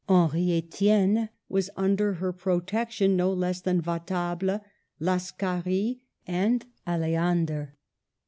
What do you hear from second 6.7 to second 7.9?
Aleander.